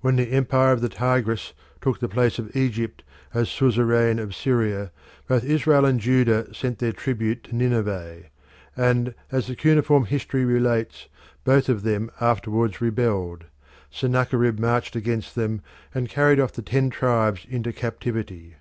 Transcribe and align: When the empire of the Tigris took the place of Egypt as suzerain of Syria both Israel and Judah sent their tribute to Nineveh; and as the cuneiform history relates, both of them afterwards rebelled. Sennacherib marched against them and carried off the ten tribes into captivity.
When 0.00 0.16
the 0.16 0.30
empire 0.32 0.72
of 0.72 0.80
the 0.80 0.88
Tigris 0.88 1.52
took 1.82 2.00
the 2.00 2.08
place 2.08 2.38
of 2.38 2.56
Egypt 2.56 3.04
as 3.34 3.50
suzerain 3.50 4.18
of 4.18 4.34
Syria 4.34 4.90
both 5.28 5.44
Israel 5.44 5.84
and 5.84 6.00
Judah 6.00 6.46
sent 6.54 6.78
their 6.78 6.94
tribute 6.94 7.44
to 7.44 7.54
Nineveh; 7.54 8.22
and 8.74 9.14
as 9.30 9.48
the 9.48 9.54
cuneiform 9.54 10.06
history 10.06 10.46
relates, 10.46 11.08
both 11.44 11.68
of 11.68 11.82
them 11.82 12.10
afterwards 12.22 12.80
rebelled. 12.80 13.44
Sennacherib 13.90 14.58
marched 14.58 14.96
against 14.96 15.34
them 15.34 15.60
and 15.94 16.08
carried 16.08 16.40
off 16.40 16.52
the 16.54 16.62
ten 16.62 16.88
tribes 16.88 17.44
into 17.46 17.70
captivity. 17.70 18.54